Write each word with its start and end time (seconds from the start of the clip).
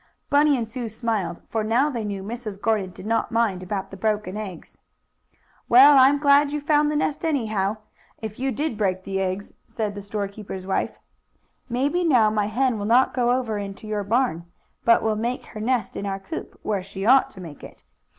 Bunny 0.31 0.57
and 0.57 0.67
Sue 0.67 0.89
smiled, 0.89 1.43
for 1.47 1.63
now 1.63 1.87
they 1.87 2.03
knew 2.03 2.23
Mrs. 2.23 2.59
Gordon 2.59 2.89
did 2.89 3.05
not 3.05 3.31
mind 3.31 3.61
about 3.61 3.91
the 3.91 3.95
broken 3.97 4.35
eggs. 4.35 4.79
"Well, 5.69 5.95
I'm 5.95 6.17
glad 6.17 6.51
you 6.51 6.59
found 6.59 6.89
the 6.89 6.95
nest, 6.95 7.23
anyhow, 7.23 7.77
if 8.17 8.39
you 8.39 8.51
did 8.51 8.79
break 8.79 9.03
the 9.03 9.19
eggs," 9.21 9.53
said 9.67 9.93
the 9.93 10.01
storekeeper's 10.01 10.65
wife. 10.65 10.97
"Maybe 11.69 12.03
now 12.03 12.31
my 12.31 12.47
hen 12.47 12.79
will 12.79 12.87
not 12.87 13.13
go 13.13 13.29
over 13.29 13.59
into 13.59 13.85
your 13.85 14.03
barn, 14.03 14.45
but 14.83 15.03
will 15.03 15.15
make 15.15 15.45
her 15.45 15.61
nest 15.61 15.95
in 15.95 16.07
our 16.07 16.19
coop, 16.19 16.59
where 16.63 16.81
she 16.81 17.05
ought 17.05 17.29
to 17.29 17.39
make 17.39 17.63
it. 17.63 17.83